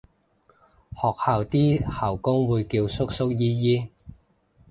[0.95, 3.89] 學校啲校工會叫叔叔姨姨